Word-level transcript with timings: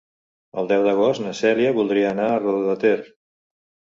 El 0.59 0.69
deu 0.69 0.85
d'agost 0.85 1.21
na 1.25 1.33
Cèlia 1.39 1.73
voldria 1.75 2.07
anar 2.13 2.25
a 2.31 2.39
Roda 2.47 2.65
de 2.69 2.75
Ter. 2.85 2.95